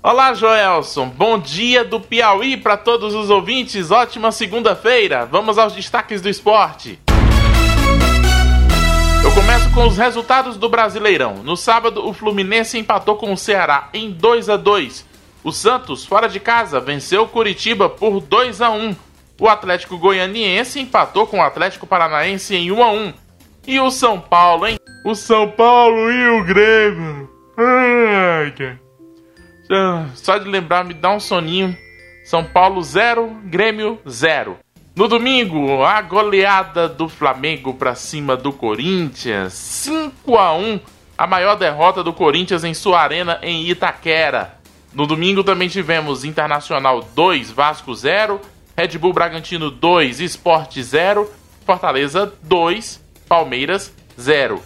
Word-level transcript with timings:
Olá, 0.00 0.32
Joelson. 0.32 1.08
Bom 1.08 1.40
dia 1.40 1.84
do 1.84 1.98
Piauí 1.98 2.56
para 2.56 2.76
todos 2.76 3.14
os 3.14 3.30
ouvintes. 3.30 3.90
Ótima 3.90 4.30
segunda-feira. 4.30 5.26
Vamos 5.26 5.58
aos 5.58 5.72
destaques 5.72 6.22
do 6.22 6.28
esporte. 6.28 7.00
Eu 9.24 9.32
começo 9.32 9.68
com 9.74 9.88
os 9.88 9.98
resultados 9.98 10.56
do 10.56 10.68
Brasileirão. 10.68 11.42
No 11.42 11.56
sábado, 11.56 12.06
o 12.06 12.12
Fluminense 12.12 12.78
empatou 12.78 13.16
com 13.16 13.32
o 13.32 13.36
Ceará 13.36 13.88
em 13.92 14.12
2 14.12 14.48
a 14.48 14.56
2. 14.56 15.04
O 15.42 15.50
Santos, 15.50 16.06
fora 16.06 16.28
de 16.28 16.38
casa, 16.38 16.78
venceu 16.78 17.24
o 17.24 17.28
Curitiba 17.28 17.88
por 17.88 18.20
2 18.20 18.62
a 18.62 18.70
1. 18.70 18.94
O 19.40 19.48
Atlético 19.48 19.98
Goianiense 19.98 20.78
empatou 20.78 21.26
com 21.26 21.38
o 21.40 21.42
Atlético 21.42 21.88
Paranaense 21.88 22.54
em 22.54 22.70
1 22.70 22.82
a 22.84 22.92
1. 22.92 23.14
E 23.66 23.80
o 23.80 23.90
São 23.90 24.20
Paulo, 24.20 24.64
hein? 24.64 24.78
O 25.04 25.16
São 25.16 25.50
Paulo 25.50 26.08
e 26.08 26.40
o 26.40 26.44
Grêmio. 26.44 27.28
Ai, 27.56 28.52
só 30.14 30.38
de 30.38 30.48
lembrar 30.48 30.84
me 30.84 30.94
dá 30.94 31.10
um 31.10 31.20
soninho. 31.20 31.76
São 32.24 32.44
Paulo 32.44 32.82
0, 32.82 33.40
Grêmio 33.44 33.98
0. 34.06 34.58
No 34.94 35.06
domingo, 35.06 35.84
a 35.84 36.02
goleada 36.02 36.88
do 36.88 37.08
Flamengo 37.08 37.72
para 37.74 37.94
cima 37.94 38.36
do 38.36 38.52
Corinthians, 38.52 39.52
5 39.52 40.36
a 40.36 40.52
1, 40.54 40.80
a 41.16 41.26
maior 41.26 41.54
derrota 41.56 42.02
do 42.02 42.12
Corinthians 42.12 42.64
em 42.64 42.74
sua 42.74 43.00
arena 43.00 43.38
em 43.42 43.68
Itaquera. 43.68 44.58
No 44.92 45.06
domingo 45.06 45.44
também 45.44 45.68
tivemos 45.68 46.24
Internacional 46.24 47.00
2, 47.14 47.50
Vasco 47.52 47.94
0, 47.94 48.40
Red 48.76 48.98
Bull 48.98 49.12
Bragantino 49.12 49.70
2, 49.70 50.20
Sport 50.20 50.80
0, 50.80 51.30
Fortaleza 51.64 52.32
2, 52.42 53.00
Palmeiras 53.28 53.94
0. 54.18 54.60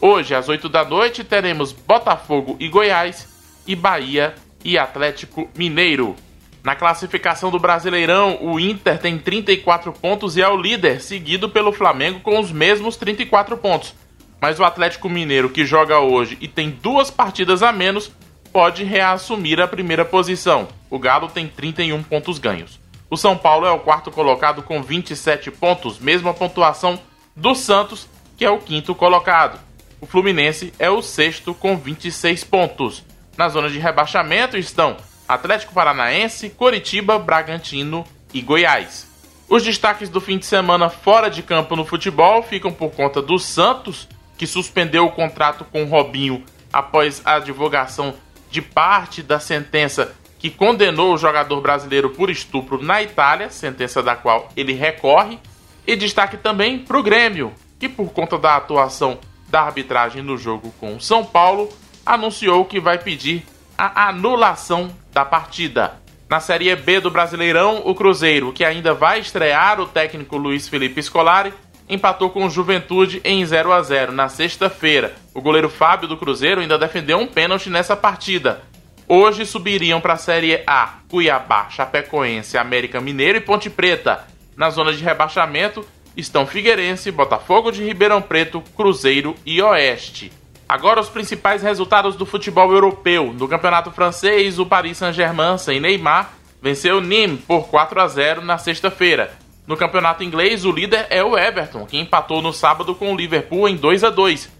Hoje, 0.00 0.34
às 0.34 0.48
8 0.48 0.68
da 0.68 0.84
noite, 0.84 1.24
teremos 1.24 1.72
Botafogo 1.72 2.56
e 2.60 2.68
Goiás 2.68 3.31
e 3.66 3.74
Bahia 3.74 4.34
e 4.64 4.78
Atlético 4.78 5.48
Mineiro. 5.56 6.16
Na 6.62 6.76
classificação 6.76 7.50
do 7.50 7.58
Brasileirão, 7.58 8.38
o 8.40 8.60
Inter 8.60 8.98
tem 8.98 9.18
34 9.18 9.92
pontos 9.92 10.36
e 10.36 10.42
é 10.42 10.48
o 10.48 10.56
líder, 10.56 11.00
seguido 11.00 11.48
pelo 11.48 11.72
Flamengo 11.72 12.20
com 12.20 12.38
os 12.38 12.52
mesmos 12.52 12.96
34 12.96 13.56
pontos. 13.56 13.94
Mas 14.40 14.60
o 14.60 14.64
Atlético 14.64 15.08
Mineiro, 15.08 15.50
que 15.50 15.64
joga 15.64 15.98
hoje 15.98 16.38
e 16.40 16.46
tem 16.46 16.70
duas 16.70 17.10
partidas 17.10 17.62
a 17.62 17.72
menos, 17.72 18.12
pode 18.52 18.84
reassumir 18.84 19.60
a 19.60 19.66
primeira 19.66 20.04
posição. 20.04 20.68
O 20.88 20.98
Galo 20.98 21.28
tem 21.28 21.48
31 21.48 22.02
pontos 22.02 22.38
ganhos. 22.38 22.78
O 23.10 23.16
São 23.16 23.36
Paulo 23.36 23.66
é 23.66 23.70
o 23.70 23.80
quarto 23.80 24.10
colocado 24.10 24.62
com 24.62 24.82
27 24.82 25.50
pontos, 25.50 25.98
mesma 25.98 26.32
pontuação 26.32 26.98
do 27.34 27.54
Santos, 27.54 28.08
que 28.36 28.44
é 28.44 28.50
o 28.50 28.58
quinto 28.58 28.94
colocado. 28.94 29.58
O 30.00 30.06
Fluminense 30.06 30.72
é 30.78 30.90
o 30.90 31.02
sexto 31.02 31.54
com 31.54 31.76
26 31.76 32.44
pontos. 32.44 33.04
Na 33.36 33.48
zona 33.48 33.70
de 33.70 33.78
rebaixamento 33.78 34.56
estão 34.56 34.96
Atlético 35.28 35.72
Paranaense, 35.72 36.50
Coritiba, 36.50 37.18
Bragantino 37.18 38.04
e 38.32 38.40
Goiás. 38.40 39.10
Os 39.48 39.62
destaques 39.62 40.08
do 40.08 40.20
fim 40.20 40.38
de 40.38 40.46
semana 40.46 40.88
fora 40.88 41.28
de 41.28 41.42
campo 41.42 41.76
no 41.76 41.84
futebol 41.84 42.42
ficam 42.42 42.72
por 42.72 42.90
conta 42.90 43.20
do 43.20 43.38
Santos, 43.38 44.08
que 44.38 44.46
suspendeu 44.46 45.04
o 45.04 45.12
contrato 45.12 45.64
com 45.64 45.84
Robinho 45.84 46.44
após 46.72 47.22
a 47.24 47.38
divulgação 47.38 48.14
de 48.50 48.60
parte 48.60 49.22
da 49.22 49.38
sentença 49.38 50.14
que 50.38 50.50
condenou 50.50 51.14
o 51.14 51.18
jogador 51.18 51.60
brasileiro 51.60 52.10
por 52.10 52.28
estupro 52.28 52.82
na 52.82 53.00
Itália, 53.00 53.48
sentença 53.48 54.02
da 54.02 54.16
qual 54.16 54.48
ele 54.56 54.72
recorre. 54.72 55.38
E 55.86 55.94
destaque 55.94 56.36
também 56.36 56.78
para 56.78 56.98
o 56.98 57.02
Grêmio, 57.02 57.52
que 57.78 57.88
por 57.88 58.12
conta 58.12 58.36
da 58.36 58.56
atuação 58.56 59.18
da 59.48 59.62
arbitragem 59.62 60.22
no 60.22 60.36
jogo 60.36 60.72
com 60.80 60.96
o 60.96 61.00
São 61.00 61.24
Paulo, 61.24 61.68
anunciou 62.04 62.64
que 62.64 62.80
vai 62.80 62.98
pedir 62.98 63.44
a 63.76 64.08
anulação 64.08 64.94
da 65.12 65.24
partida. 65.24 66.00
Na 66.28 66.40
Série 66.40 66.74
B 66.74 67.00
do 67.00 67.10
Brasileirão, 67.10 67.82
o 67.84 67.94
Cruzeiro, 67.94 68.52
que 68.52 68.64
ainda 68.64 68.94
vai 68.94 69.20
estrear 69.20 69.80
o 69.80 69.86
técnico 69.86 70.36
Luiz 70.36 70.68
Felipe 70.68 71.02
Scolari, 71.02 71.52
empatou 71.88 72.30
com 72.30 72.46
o 72.46 72.50
Juventude 72.50 73.20
em 73.22 73.44
0 73.44 73.72
a 73.72 73.82
0 73.82 74.12
na 74.12 74.28
sexta-feira. 74.28 75.14
O 75.34 75.42
goleiro 75.42 75.68
Fábio 75.68 76.08
do 76.08 76.16
Cruzeiro 76.16 76.60
ainda 76.60 76.78
defendeu 76.78 77.18
um 77.18 77.26
pênalti 77.26 77.68
nessa 77.68 77.94
partida. 77.94 78.62
Hoje 79.06 79.44
subiriam 79.44 80.00
para 80.00 80.14
a 80.14 80.16
Série 80.16 80.62
A 80.66 80.94
Cuiabá, 81.08 81.68
Chapecoense, 81.68 82.56
América 82.56 83.00
Mineiro 83.00 83.36
e 83.36 83.42
Ponte 83.42 83.68
Preta. 83.68 84.26
Na 84.56 84.70
zona 84.70 84.92
de 84.92 85.04
rebaixamento 85.04 85.86
estão 86.16 86.46
Figueirense, 86.46 87.10
Botafogo 87.10 87.70
de 87.70 87.84
Ribeirão 87.84 88.22
Preto, 88.22 88.62
Cruzeiro 88.74 89.34
e 89.44 89.60
Oeste. 89.60 90.32
Agora 90.72 91.02
os 91.02 91.10
principais 91.10 91.62
resultados 91.62 92.16
do 92.16 92.24
futebol 92.24 92.72
europeu. 92.72 93.34
No 93.38 93.46
campeonato 93.46 93.90
francês, 93.90 94.58
o 94.58 94.64
Paris 94.64 94.96
Saint-Germain, 94.96 95.58
sem 95.58 95.78
Neymar, 95.78 96.32
venceu 96.62 96.98
Nîmes 96.98 97.44
por 97.44 97.68
4 97.68 98.00
a 98.00 98.08
0 98.08 98.40
na 98.40 98.56
sexta-feira. 98.56 99.36
No 99.66 99.76
campeonato 99.76 100.24
inglês, 100.24 100.64
o 100.64 100.72
líder 100.72 101.06
é 101.10 101.22
o 101.22 101.36
Everton, 101.36 101.84
que 101.84 101.98
empatou 101.98 102.40
no 102.40 102.54
sábado 102.54 102.94
com 102.94 103.12
o 103.12 103.16
Liverpool 103.18 103.68
em 103.68 103.76
2 103.76 104.02
a 104.02 104.08
2. 104.08 104.50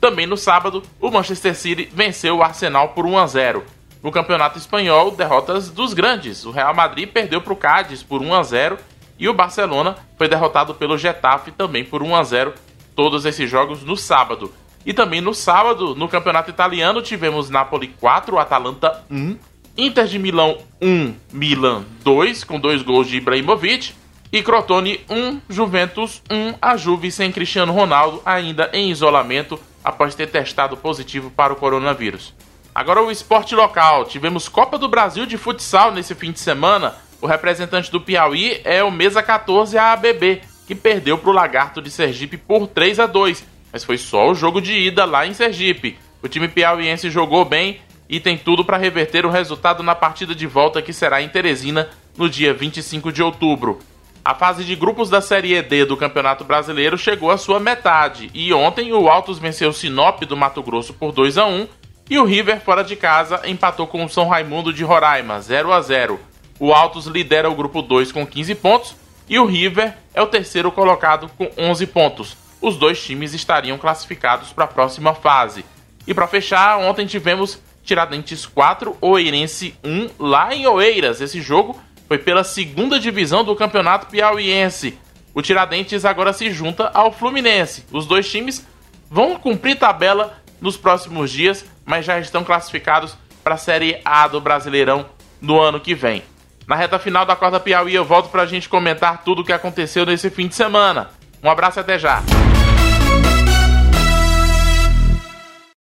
Também 0.00 0.24
no 0.24 0.36
sábado, 0.36 0.84
o 1.00 1.10
Manchester 1.10 1.56
City 1.56 1.90
venceu 1.92 2.36
o 2.36 2.42
Arsenal 2.44 2.90
por 2.90 3.04
1 3.04 3.18
a 3.18 3.26
0. 3.26 3.64
No 4.04 4.12
campeonato 4.12 4.58
espanhol, 4.58 5.10
derrotas 5.10 5.68
dos 5.68 5.94
grandes. 5.94 6.44
O 6.44 6.52
Real 6.52 6.76
Madrid 6.76 7.08
perdeu 7.08 7.40
para 7.40 7.52
o 7.52 7.56
Cádiz 7.56 8.04
por 8.04 8.22
1 8.22 8.34
a 8.34 8.42
0 8.44 8.78
e 9.18 9.28
o 9.28 9.34
Barcelona 9.34 9.96
foi 10.16 10.28
derrotado 10.28 10.76
pelo 10.76 10.96
Getafe 10.96 11.50
também 11.50 11.84
por 11.84 12.04
1 12.04 12.14
a 12.14 12.22
0. 12.22 12.54
Todos 12.94 13.24
esses 13.24 13.50
jogos 13.50 13.82
no 13.82 13.96
sábado. 13.96 14.52
E 14.86 14.94
também 14.94 15.20
no 15.20 15.34
sábado, 15.34 15.96
no 15.96 16.08
Campeonato 16.08 16.48
Italiano, 16.48 17.02
tivemos 17.02 17.50
Napoli 17.50 17.88
4, 17.88 18.38
Atalanta 18.38 19.04
1, 19.10 19.36
Inter 19.76 20.06
de 20.06 20.16
Milão 20.16 20.58
1, 20.80 21.12
Milan 21.32 21.84
2, 22.04 22.44
com 22.44 22.60
dois 22.60 22.82
gols 22.82 23.08
de 23.08 23.16
Ibrahimovic, 23.16 23.92
e 24.32 24.42
Crotone 24.44 25.00
1, 25.10 25.40
Juventus 25.50 26.22
1, 26.30 26.54
a 26.62 26.76
Juve 26.76 27.10
sem 27.10 27.32
Cristiano 27.32 27.72
Ronaldo, 27.72 28.22
ainda 28.24 28.70
em 28.72 28.88
isolamento 28.88 29.58
após 29.82 30.14
ter 30.14 30.28
testado 30.28 30.76
positivo 30.76 31.32
para 31.32 31.52
o 31.52 31.56
coronavírus. 31.56 32.32
Agora 32.72 33.02
o 33.02 33.10
esporte 33.10 33.56
local. 33.56 34.04
Tivemos 34.04 34.48
Copa 34.48 34.78
do 34.78 34.88
Brasil 34.88 35.26
de 35.26 35.36
futsal 35.36 35.90
nesse 35.90 36.14
fim 36.14 36.30
de 36.30 36.38
semana. 36.38 36.94
O 37.20 37.26
representante 37.26 37.90
do 37.90 38.00
Piauí 38.00 38.60
é 38.62 38.84
o 38.84 38.90
Mesa 38.90 39.22
14 39.22 39.78
ABB, 39.78 40.42
que 40.66 40.74
perdeu 40.74 41.18
para 41.18 41.30
o 41.30 41.32
Lagarto 41.32 41.80
de 41.80 41.90
Sergipe 41.90 42.36
por 42.36 42.68
3 42.68 43.00
a 43.00 43.06
2 43.06 43.55
mas 43.76 43.84
foi 43.84 43.98
só 43.98 44.30
o 44.30 44.34
jogo 44.34 44.58
de 44.58 44.72
ida 44.72 45.04
lá 45.04 45.26
em 45.26 45.34
Sergipe. 45.34 45.98
O 46.22 46.28
time 46.28 46.48
piauiense 46.48 47.10
jogou 47.10 47.44
bem 47.44 47.78
e 48.08 48.18
tem 48.18 48.38
tudo 48.38 48.64
para 48.64 48.78
reverter 48.78 49.26
o 49.26 49.30
resultado 49.30 49.82
na 49.82 49.94
partida 49.94 50.34
de 50.34 50.46
volta 50.46 50.80
que 50.80 50.94
será 50.94 51.20
em 51.20 51.28
Teresina 51.28 51.90
no 52.16 52.26
dia 52.26 52.54
25 52.54 53.12
de 53.12 53.22
outubro. 53.22 53.78
A 54.24 54.34
fase 54.34 54.64
de 54.64 54.74
grupos 54.74 55.10
da 55.10 55.20
Série 55.20 55.60
D 55.60 55.84
do 55.84 55.94
Campeonato 55.94 56.42
Brasileiro 56.42 56.96
chegou 56.96 57.30
à 57.30 57.36
sua 57.36 57.60
metade 57.60 58.30
e 58.32 58.50
ontem 58.54 58.94
o 58.94 59.10
Altos 59.10 59.38
venceu 59.38 59.68
o 59.68 59.74
Sinop 59.74 60.22
do 60.22 60.38
Mato 60.38 60.62
Grosso 60.62 60.94
por 60.94 61.12
2 61.12 61.36
a 61.36 61.44
1 61.44 61.68
e 62.08 62.18
o 62.18 62.24
River 62.24 62.62
fora 62.62 62.82
de 62.82 62.96
casa 62.96 63.42
empatou 63.44 63.86
com 63.86 64.02
o 64.02 64.08
São 64.08 64.26
Raimundo 64.26 64.72
de 64.72 64.84
Roraima 64.84 65.38
0 65.38 65.70
a 65.70 65.82
0. 65.82 66.18
O 66.58 66.72
Altos 66.72 67.04
lidera 67.04 67.50
o 67.50 67.54
grupo 67.54 67.82
2 67.82 68.10
com 68.10 68.26
15 68.26 68.54
pontos 68.54 68.96
e 69.28 69.38
o 69.38 69.44
River 69.44 69.94
é 70.14 70.22
o 70.22 70.26
terceiro 70.26 70.72
colocado 70.72 71.30
com 71.36 71.50
11 71.58 71.86
pontos 71.88 72.45
os 72.68 72.76
dois 72.76 73.00
times 73.00 73.32
estariam 73.32 73.78
classificados 73.78 74.52
para 74.52 74.64
a 74.64 74.68
próxima 74.68 75.14
fase. 75.14 75.64
E 76.04 76.12
para 76.12 76.26
fechar, 76.26 76.78
ontem 76.78 77.06
tivemos 77.06 77.60
Tiradentes 77.84 78.44
4, 78.44 78.96
Oeirense 79.00 79.78
1 79.84 80.10
lá 80.18 80.52
em 80.52 80.66
Oeiras. 80.66 81.20
Esse 81.20 81.40
jogo 81.40 81.80
foi 82.08 82.18
pela 82.18 82.42
segunda 82.42 82.98
divisão 82.98 83.44
do 83.44 83.54
Campeonato 83.54 84.06
Piauiense. 84.06 84.98
O 85.32 85.42
Tiradentes 85.42 86.04
agora 86.04 86.32
se 86.32 86.50
junta 86.50 86.90
ao 86.92 87.12
Fluminense. 87.12 87.84
Os 87.92 88.04
dois 88.04 88.28
times 88.28 88.66
vão 89.08 89.36
cumprir 89.36 89.78
tabela 89.78 90.42
nos 90.60 90.76
próximos 90.76 91.30
dias, 91.30 91.64
mas 91.84 92.04
já 92.04 92.18
estão 92.18 92.42
classificados 92.42 93.16
para 93.44 93.54
a 93.54 93.58
Série 93.58 94.00
A 94.04 94.26
do 94.26 94.40
Brasileirão 94.40 95.06
no 95.40 95.60
ano 95.60 95.78
que 95.78 95.94
vem. 95.94 96.24
Na 96.66 96.74
reta 96.74 96.98
final 96.98 97.24
da 97.24 97.36
Corda 97.36 97.60
Piauí 97.60 97.94
eu 97.94 98.04
volto 98.04 98.28
para 98.28 98.42
a 98.42 98.46
gente 98.46 98.68
comentar 98.68 99.22
tudo 99.22 99.42
o 99.42 99.44
que 99.44 99.52
aconteceu 99.52 100.04
nesse 100.04 100.30
fim 100.30 100.48
de 100.48 100.56
semana. 100.56 101.10
Um 101.40 101.48
abraço 101.48 101.78
e 101.78 101.80
até 101.80 101.96
já! 101.96 102.24